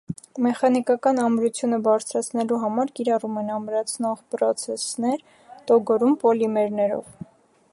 [0.43, 5.23] Մեխանիկական ամրությունը բարձրացնելու համար կիրառում են ամրացնող պրոցեսներ՝
[5.73, 7.15] տոգորում պոլիմերներով։